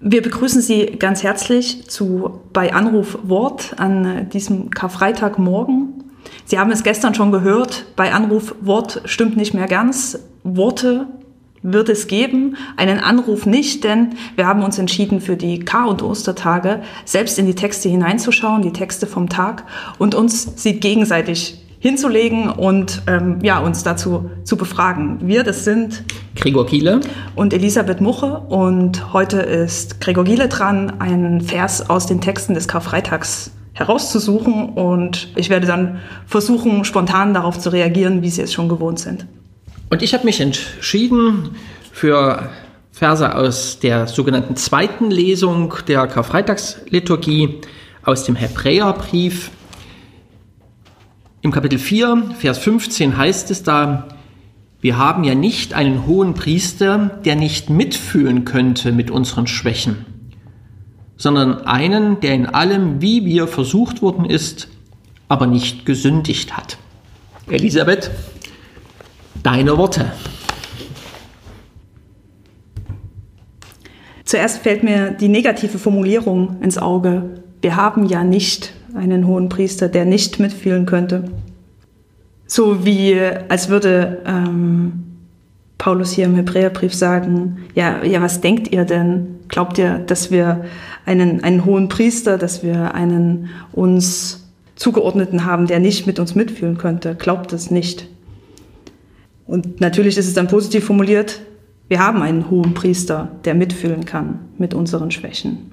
Wir 0.00 0.20
begrüßen 0.20 0.60
Sie 0.60 0.86
ganz 0.98 1.22
herzlich 1.22 1.88
zu 1.88 2.40
bei 2.52 2.74
Anruf 2.74 3.18
Wort 3.22 3.74
an 3.78 4.28
diesem 4.28 4.68
Karfreitagmorgen. 4.68 6.04
Sie 6.44 6.58
haben 6.58 6.70
es 6.70 6.82
gestern 6.82 7.14
schon 7.14 7.32
gehört, 7.32 7.86
bei 7.96 8.12
Anruf 8.12 8.54
Wort 8.60 9.00
stimmt 9.06 9.38
nicht 9.38 9.54
mehr 9.54 9.68
ganz. 9.68 10.18
Worte 10.44 11.06
wird 11.62 11.88
es 11.88 12.08
geben, 12.08 12.56
einen 12.76 13.00
Anruf 13.00 13.46
nicht, 13.46 13.84
denn 13.84 14.10
wir 14.36 14.46
haben 14.46 14.62
uns 14.62 14.78
entschieden, 14.78 15.20
für 15.22 15.36
die 15.36 15.60
Kar- 15.60 15.88
und 15.88 16.02
Ostertage 16.02 16.82
selbst 17.06 17.38
in 17.38 17.46
die 17.46 17.54
Texte 17.54 17.88
hineinzuschauen, 17.88 18.60
die 18.60 18.72
Texte 18.72 19.06
vom 19.06 19.30
Tag 19.30 19.64
und 19.98 20.14
uns 20.14 20.62
sie 20.62 20.78
gegenseitig 20.78 21.65
hinzulegen 21.86 22.50
und 22.50 23.02
ähm, 23.06 23.38
ja, 23.42 23.60
uns 23.60 23.84
dazu 23.84 24.28
zu 24.42 24.56
befragen. 24.56 25.20
Wir, 25.22 25.44
das 25.44 25.64
sind 25.64 26.02
Gregor 26.34 26.66
Giele 26.66 27.00
und 27.36 27.54
Elisabeth 27.54 28.00
Muche 28.00 28.40
und 28.48 29.12
heute 29.12 29.38
ist 29.38 30.00
Gregor 30.00 30.24
Giele 30.24 30.48
dran, 30.48 31.00
einen 31.00 31.40
Vers 31.40 31.88
aus 31.88 32.06
den 32.06 32.20
Texten 32.20 32.54
des 32.54 32.66
Karfreitags 32.66 33.52
herauszusuchen 33.72 34.70
und 34.70 35.28
ich 35.36 35.48
werde 35.48 35.68
dann 35.68 36.00
versuchen, 36.26 36.84
spontan 36.84 37.34
darauf 37.34 37.58
zu 37.58 37.70
reagieren, 37.70 38.22
wie 38.22 38.30
Sie 38.30 38.42
es 38.42 38.52
schon 38.52 38.68
gewohnt 38.68 38.98
sind. 38.98 39.26
Und 39.88 40.02
ich 40.02 40.12
habe 40.12 40.24
mich 40.24 40.40
entschieden 40.40 41.50
für 41.92 42.50
Verse 42.90 43.32
aus 43.32 43.78
der 43.78 44.08
sogenannten 44.08 44.56
zweiten 44.56 45.10
Lesung 45.12 45.74
der 45.86 46.08
Karfreitagsliturgie 46.08 47.60
aus 48.02 48.24
dem 48.24 48.34
Hebräerbrief. 48.34 49.50
Im 51.46 51.52
Kapitel 51.52 51.78
4, 51.78 52.30
Vers 52.40 52.58
15 52.58 53.16
heißt 53.16 53.52
es 53.52 53.62
da, 53.62 54.08
wir 54.80 54.98
haben 54.98 55.22
ja 55.22 55.36
nicht 55.36 55.74
einen 55.74 56.04
hohen 56.04 56.34
Priester, 56.34 57.20
der 57.24 57.36
nicht 57.36 57.70
mitfühlen 57.70 58.44
könnte 58.44 58.90
mit 58.90 59.12
unseren 59.12 59.46
Schwächen, 59.46 60.06
sondern 61.16 61.64
einen, 61.64 62.18
der 62.18 62.34
in 62.34 62.46
allem, 62.46 63.00
wie 63.00 63.24
wir 63.24 63.46
versucht 63.46 64.02
worden 64.02 64.24
ist, 64.24 64.66
aber 65.28 65.46
nicht 65.46 65.86
gesündigt 65.86 66.56
hat. 66.56 66.78
Elisabeth, 67.48 68.10
deine 69.44 69.78
Worte. 69.78 70.10
Zuerst 74.24 74.64
fällt 74.64 74.82
mir 74.82 75.12
die 75.12 75.28
negative 75.28 75.78
Formulierung 75.78 76.60
ins 76.60 76.76
Auge. 76.76 77.40
Wir 77.62 77.76
haben 77.76 78.06
ja 78.06 78.24
nicht 78.24 78.72
einen 78.96 79.26
hohen 79.26 79.48
Priester, 79.48 79.88
der 79.88 80.04
nicht 80.04 80.40
mitfühlen 80.40 80.86
könnte. 80.86 81.24
So 82.46 82.84
wie 82.84 83.20
als 83.48 83.68
würde 83.68 84.22
ähm, 84.26 85.04
Paulus 85.78 86.12
hier 86.12 86.24
im 86.24 86.36
Hebräerbrief 86.36 86.94
sagen, 86.94 87.58
ja, 87.74 88.02
ja, 88.04 88.22
was 88.22 88.40
denkt 88.40 88.72
ihr 88.72 88.84
denn? 88.84 89.36
Glaubt 89.48 89.78
ihr, 89.78 89.98
dass 89.98 90.30
wir 90.30 90.64
einen, 91.04 91.44
einen 91.44 91.64
hohen 91.64 91.88
Priester, 91.88 92.38
dass 92.38 92.62
wir 92.62 92.94
einen 92.94 93.50
uns 93.72 94.48
zugeordneten 94.74 95.44
haben, 95.44 95.66
der 95.66 95.80
nicht 95.80 96.06
mit 96.06 96.18
uns 96.18 96.34
mitfühlen 96.34 96.78
könnte? 96.78 97.14
Glaubt 97.14 97.52
es 97.52 97.70
nicht. 97.70 98.08
Und 99.46 99.80
natürlich 99.80 100.18
ist 100.18 100.26
es 100.26 100.34
dann 100.34 100.48
positiv 100.48 100.84
formuliert, 100.84 101.40
wir 101.88 102.00
haben 102.00 102.20
einen 102.22 102.50
hohen 102.50 102.74
Priester, 102.74 103.30
der 103.44 103.54
mitfühlen 103.54 104.04
kann 104.04 104.40
mit 104.58 104.74
unseren 104.74 105.12
Schwächen. 105.12 105.70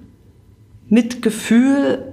Mitgefühl 0.87 2.12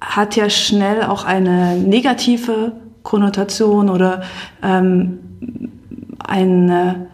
hat 0.00 0.36
ja 0.36 0.48
schnell 0.48 1.02
auch 1.02 1.24
eine 1.24 1.76
negative 1.76 2.72
Konnotation 3.02 3.88
oder 3.88 4.22
ähm, 4.62 5.18
ein 6.18 7.06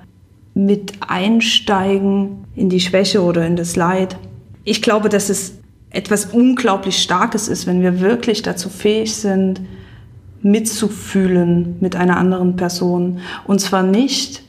mit 0.55 0.95
Einsteigen 1.07 2.47
in 2.55 2.71
die 2.71 2.81
Schwäche 2.81 3.23
oder 3.23 3.47
in 3.47 3.57
das 3.57 3.77
Leid. 3.77 4.17
Ich 4.65 4.81
glaube, 4.81 5.11
dass 5.11 5.29
es 5.29 5.59
etwas 5.91 6.27
unglaublich 6.27 7.03
Starkes 7.03 7.49
ist, 7.49 7.67
wenn 7.67 7.83
wir 7.83 8.01
wirklich 8.01 8.43
dazu 8.43 8.71
fähig 8.71 9.15
sind, 9.15 9.61
mitzufühlen 10.41 11.77
mit 11.81 11.95
einer 11.95 12.17
anderen 12.17 12.57
Person. 12.57 13.19
Und 13.47 13.61
zwar 13.61 13.83
nicht 13.83 14.43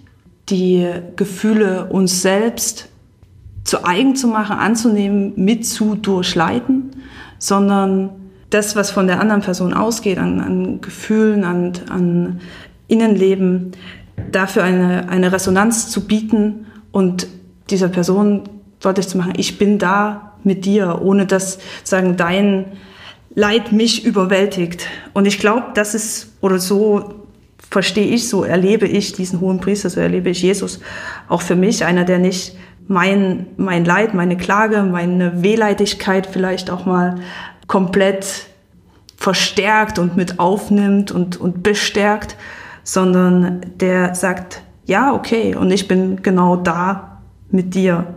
die 0.49 0.87
Gefühle 1.17 1.87
uns 1.89 2.21
selbst 2.21 2.87
zu 3.65 3.83
eigen 3.83 4.15
zu 4.15 4.27
machen, 4.27 4.57
anzunehmen, 4.57 5.33
mit 5.35 5.65
zu 5.65 5.95
durchleiten, 5.95 6.91
sondern 7.37 8.11
das, 8.49 8.75
was 8.75 8.91
von 8.91 9.07
der 9.07 9.19
anderen 9.19 9.41
Person 9.41 9.73
ausgeht, 9.73 10.17
an, 10.17 10.39
an 10.39 10.81
Gefühlen, 10.81 11.43
an, 11.43 11.73
an 11.89 12.41
Innenleben, 12.87 13.73
dafür 14.31 14.63
eine, 14.63 15.09
eine 15.09 15.31
Resonanz 15.31 15.89
zu 15.89 16.07
bieten 16.07 16.67
und 16.91 17.27
dieser 17.69 17.89
Person 17.89 18.43
deutlich 18.79 19.07
zu 19.07 19.17
machen, 19.17 19.33
ich 19.37 19.57
bin 19.57 19.79
da 19.79 20.33
mit 20.43 20.65
dir, 20.65 21.01
ohne 21.01 21.25
dass 21.25 21.59
sagen 21.83 22.17
dein 22.17 22.65
Leid 23.35 23.71
mich 23.71 24.03
überwältigt. 24.03 24.87
Und 25.13 25.27
ich 25.27 25.37
glaube, 25.37 25.67
das 25.75 25.93
ist, 25.93 26.33
oder 26.41 26.57
so 26.57 27.13
verstehe 27.69 28.07
ich, 28.07 28.29
so 28.29 28.43
erlebe 28.43 28.87
ich 28.87 29.13
diesen 29.13 29.41
hohen 29.41 29.59
Priester, 29.59 29.91
so 29.91 29.99
erlebe 29.99 30.29
ich 30.29 30.41
Jesus 30.41 30.79
auch 31.27 31.41
für 31.41 31.55
mich, 31.55 31.85
einer, 31.85 32.03
der 32.03 32.17
nicht 32.17 32.55
mein, 32.87 33.47
mein 33.57 33.85
Leid, 33.85 34.13
meine 34.13 34.37
Klage, 34.37 34.83
meine 34.83 35.43
Wehleidigkeit 35.43 36.27
vielleicht 36.27 36.69
auch 36.69 36.85
mal 36.85 37.15
komplett 37.67 38.47
verstärkt 39.17 39.99
und 39.99 40.15
mit 40.15 40.39
aufnimmt 40.39 41.11
und, 41.11 41.37
und 41.37 41.63
bestärkt, 41.63 42.37
sondern 42.83 43.61
der 43.79 44.15
sagt, 44.15 44.61
ja, 44.85 45.13
okay, 45.13 45.55
und 45.55 45.71
ich 45.71 45.87
bin 45.87 46.21
genau 46.21 46.55
da 46.55 47.19
mit 47.49 47.75
dir. 47.75 48.15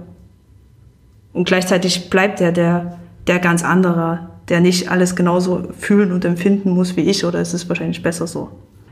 Und 1.33 1.45
gleichzeitig 1.45 2.11
bleibt 2.11 2.41
er 2.41 2.53
der, 2.53 2.99
der 3.27 3.39
ganz 3.39 3.65
andere, 3.65 4.29
der 4.49 4.61
nicht 4.61 4.91
alles 4.91 5.17
genauso 5.17 5.69
fühlen 5.79 6.13
und 6.13 6.25
empfinden 6.25 6.71
muss 6.71 6.97
wie 6.97 7.03
ich, 7.03 7.25
oder 7.25 7.41
ist 7.41 7.55
es 7.55 7.69
wahrscheinlich 7.69 8.03
besser 8.03 8.27
so. 8.27 8.51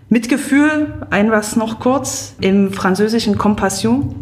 Mitgefühl, 0.09 1.07
ein 1.11 1.31
was 1.31 1.55
noch 1.57 1.81
kurz, 1.81 2.35
im 2.41 2.73
französischen 2.73 3.37
Compassion 3.37 4.15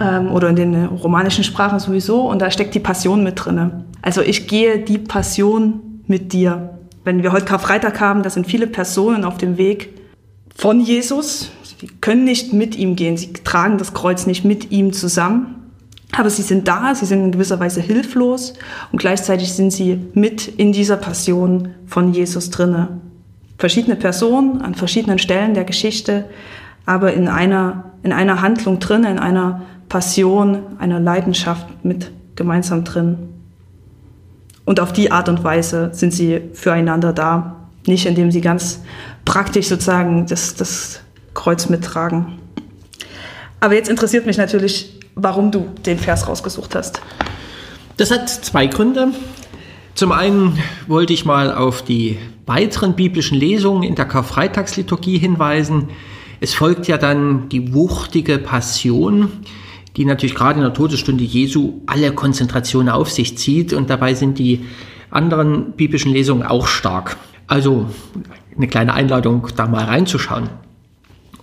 ähm, 0.00 0.32
oder 0.32 0.48
in 0.48 0.56
den 0.56 0.86
romanischen 0.86 1.44
Sprachen 1.44 1.78
sowieso, 1.78 2.28
und 2.28 2.40
da 2.40 2.50
steckt 2.50 2.74
die 2.74 2.80
Passion 2.80 3.22
mit 3.22 3.44
drinne. 3.44 3.84
Also 4.02 4.22
ich 4.22 4.48
gehe 4.48 4.78
die 4.78 4.98
Passion 4.98 6.02
mit 6.06 6.32
dir. 6.32 6.78
Wenn 7.04 7.22
wir 7.22 7.32
heute 7.32 7.44
Karfreitag 7.44 8.00
haben, 8.00 8.22
da 8.22 8.30
sind 8.30 8.46
viele 8.46 8.66
Personen 8.66 9.24
auf 9.24 9.38
dem 9.38 9.56
Weg 9.58 9.90
von 10.56 10.80
Jesus. 10.80 11.50
Sie 11.78 11.86
können 12.00 12.24
nicht 12.24 12.52
mit 12.52 12.76
ihm 12.76 12.96
gehen, 12.96 13.16
sie 13.16 13.32
tragen 13.32 13.78
das 13.78 13.94
Kreuz 13.94 14.26
nicht 14.26 14.44
mit 14.44 14.70
ihm 14.70 14.92
zusammen. 14.92 15.56
Aber 16.12 16.28
sie 16.28 16.42
sind 16.42 16.66
da, 16.66 16.94
sie 16.94 17.06
sind 17.06 17.24
in 17.24 17.32
gewisser 17.32 17.60
Weise 17.60 17.80
hilflos 17.80 18.54
und 18.90 18.98
gleichzeitig 18.98 19.52
sind 19.52 19.70
sie 19.70 19.98
mit 20.14 20.48
in 20.48 20.72
dieser 20.72 20.96
Passion 20.96 21.68
von 21.86 22.12
Jesus 22.12 22.50
drinne. 22.50 23.00
Verschiedene 23.58 23.94
Personen 23.94 24.60
an 24.60 24.74
verschiedenen 24.74 25.18
Stellen 25.18 25.54
der 25.54 25.64
Geschichte, 25.64 26.24
aber 26.84 27.12
in 27.12 27.28
einer, 27.28 27.92
in 28.02 28.12
einer 28.12 28.42
Handlung 28.42 28.80
drin, 28.80 29.04
in 29.04 29.18
einer 29.18 29.62
Passion, 29.90 30.62
einer 30.78 31.00
Leidenschaft 31.00 31.66
mit 31.84 32.10
gemeinsam 32.36 32.84
drin. 32.84 33.18
Und 34.64 34.80
auf 34.80 34.94
die 34.94 35.10
Art 35.10 35.28
und 35.28 35.44
Weise 35.44 35.90
sind 35.92 36.14
sie 36.14 36.40
füreinander 36.54 37.12
da, 37.12 37.56
nicht 37.86 38.06
indem 38.06 38.30
sie 38.30 38.40
ganz 38.40 38.80
praktisch 39.24 39.66
sozusagen 39.66 40.26
das, 40.26 40.54
das 40.54 41.00
Kreuz 41.34 41.68
mittragen. 41.68 42.38
Aber 43.58 43.74
jetzt 43.74 43.90
interessiert 43.90 44.26
mich 44.26 44.38
natürlich, 44.38 44.98
warum 45.16 45.50
du 45.50 45.66
den 45.84 45.98
Vers 45.98 46.28
rausgesucht 46.28 46.74
hast. 46.74 47.02
Das 47.96 48.10
hat 48.10 48.30
zwei 48.30 48.66
Gründe. 48.68 49.08
Zum 49.96 50.12
einen 50.12 50.56
wollte 50.86 51.12
ich 51.12 51.24
mal 51.24 51.52
auf 51.52 51.82
die 51.82 52.16
weiteren 52.46 52.94
biblischen 52.94 53.36
Lesungen 53.36 53.82
in 53.82 53.96
der 53.96 54.04
Karfreitagsliturgie 54.04 55.18
hinweisen. 55.18 55.88
Es 56.40 56.54
folgt 56.54 56.86
ja 56.86 56.96
dann 56.96 57.48
die 57.48 57.74
wuchtige 57.74 58.38
Passion, 58.38 59.30
die 59.96 60.04
natürlich 60.04 60.34
gerade 60.34 60.58
in 60.58 60.64
der 60.64 60.74
Todesstunde 60.74 61.24
Jesu 61.24 61.80
alle 61.86 62.12
Konzentration 62.12 62.88
auf 62.88 63.10
sich 63.10 63.36
zieht 63.38 63.72
und 63.72 63.90
dabei 63.90 64.14
sind 64.14 64.38
die 64.38 64.64
anderen 65.10 65.72
biblischen 65.72 66.12
Lesungen 66.12 66.44
auch 66.44 66.66
stark. 66.66 67.16
Also 67.46 67.86
eine 68.56 68.68
kleine 68.68 68.94
Einladung, 68.94 69.48
da 69.56 69.66
mal 69.66 69.84
reinzuschauen. 69.84 70.48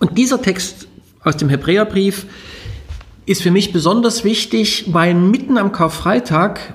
Und 0.00 0.16
dieser 0.16 0.40
Text 0.40 0.88
aus 1.22 1.36
dem 1.36 1.48
Hebräerbrief 1.48 2.26
ist 3.26 3.42
für 3.42 3.50
mich 3.50 3.72
besonders 3.72 4.24
wichtig, 4.24 4.86
weil 4.88 5.14
mitten 5.14 5.58
am 5.58 5.72
Karfreitag 5.72 6.74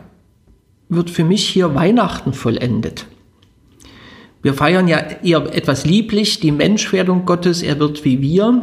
wird 0.89 1.09
für 1.09 1.23
mich 1.23 1.47
hier 1.47 1.73
Weihnachten 1.73 2.33
vollendet. 2.33 3.07
Wir 4.43 4.53
feiern 4.53 4.87
ja 4.87 4.97
eher 5.23 5.55
etwas 5.55 5.85
lieblich 5.85 6.41
die 6.41 6.51
Menschwerdung 6.51 7.25
Gottes, 7.25 7.63
er 7.63 7.79
wird 7.79 8.05
wie 8.05 8.21
wir, 8.21 8.61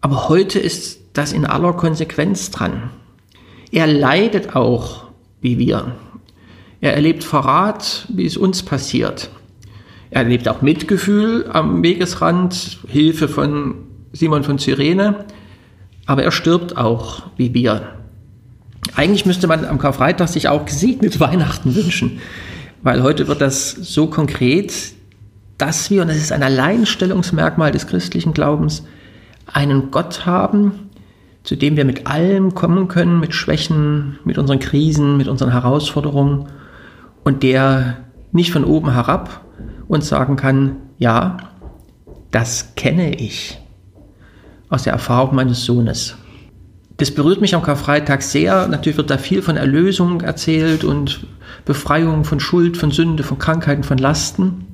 aber 0.00 0.28
heute 0.28 0.58
ist 0.58 1.00
das 1.18 1.32
in 1.32 1.44
aller 1.44 1.74
Konsequenz 1.74 2.50
dran. 2.50 2.90
Er 3.70 3.86
leidet 3.86 4.56
auch 4.56 5.04
wie 5.40 5.58
wir. 5.58 5.96
Er 6.80 6.94
erlebt 6.94 7.24
Verrat, 7.24 8.06
wie 8.08 8.24
es 8.24 8.36
uns 8.36 8.62
passiert. 8.62 9.30
Er 10.10 10.22
erlebt 10.22 10.48
auch 10.48 10.62
Mitgefühl 10.62 11.50
am 11.52 11.82
Wegesrand, 11.82 12.78
Hilfe 12.86 13.28
von 13.28 13.74
Simon 14.12 14.44
von 14.44 14.58
Cyrene 14.58 15.26
aber 16.08 16.22
er 16.24 16.32
stirbt 16.32 16.76
auch 16.76 17.24
wie 17.36 17.52
wir. 17.52 17.82
Eigentlich 18.96 19.26
müsste 19.26 19.46
man 19.46 19.66
am 19.66 19.78
Karfreitag 19.78 20.28
sich 20.28 20.48
auch 20.48 20.64
gesegnete 20.64 21.20
Weihnachten 21.20 21.76
wünschen, 21.76 22.20
weil 22.82 23.02
heute 23.02 23.28
wird 23.28 23.42
das 23.42 23.70
so 23.72 24.06
konkret, 24.06 24.72
dass 25.58 25.90
wir, 25.90 26.00
und 26.02 26.08
das 26.08 26.16
ist 26.16 26.32
ein 26.32 26.42
Alleinstellungsmerkmal 26.42 27.72
des 27.72 27.86
christlichen 27.86 28.32
Glaubens, 28.32 28.84
einen 29.46 29.90
Gott 29.90 30.24
haben, 30.24 30.87
zu 31.48 31.56
dem 31.56 31.78
wir 31.78 31.86
mit 31.86 32.06
allem 32.06 32.54
kommen 32.54 32.88
können, 32.88 33.20
mit 33.20 33.32
Schwächen, 33.32 34.18
mit 34.22 34.36
unseren 34.36 34.58
Krisen, 34.58 35.16
mit 35.16 35.28
unseren 35.28 35.50
Herausforderungen 35.50 36.44
und 37.24 37.42
der 37.42 38.04
nicht 38.32 38.52
von 38.52 38.64
oben 38.64 38.92
herab 38.92 39.40
uns 39.86 40.08
sagen 40.08 40.36
kann, 40.36 40.76
ja, 40.98 41.38
das 42.30 42.74
kenne 42.74 43.14
ich 43.14 43.58
aus 44.68 44.82
der 44.82 44.92
Erfahrung 44.92 45.36
meines 45.36 45.64
Sohnes. 45.64 46.18
Das 46.98 47.12
berührt 47.12 47.40
mich 47.40 47.54
am 47.54 47.62
Karfreitag 47.62 48.20
sehr. 48.20 48.68
Natürlich 48.68 48.98
wird 48.98 49.08
da 49.08 49.16
viel 49.16 49.40
von 49.40 49.56
Erlösung 49.56 50.20
erzählt 50.20 50.84
und 50.84 51.26
Befreiung 51.64 52.24
von 52.24 52.40
Schuld, 52.40 52.76
von 52.76 52.90
Sünde, 52.90 53.22
von 53.22 53.38
Krankheiten, 53.38 53.84
von 53.84 53.96
Lasten. 53.96 54.66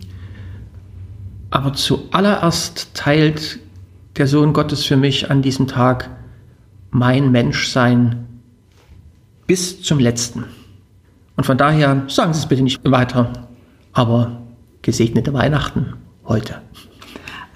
Aber 1.50 1.73
zuallererst 1.75 2.94
teilt 2.94 3.61
der 4.17 4.26
Sohn 4.26 4.53
Gottes 4.53 4.85
für 4.85 4.97
mich 4.97 5.31
an 5.31 5.41
diesem 5.41 5.69
Tag 5.69 6.11
mein 6.94 7.32
Menschsein 7.32 8.25
bis 9.49 9.82
zum 9.82 9.99
letzten. 9.99 10.44
Und 11.37 11.44
von 11.44 11.58
daher 11.58 12.05
sagen 12.06 12.32
Sie 12.32 12.38
es 12.38 12.46
bitte 12.46 12.62
nicht 12.62 12.81
weiter, 12.88 13.49
aber 13.93 14.41
gesegnete 14.81 15.32
Weihnachten 15.35 15.94
heute. 16.25 16.62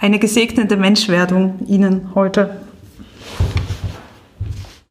Eine 0.01 0.19
gesegnete 0.19 0.77
Menschwerdung 0.77 1.61
Ihnen 1.69 2.17
heute. 2.17 2.51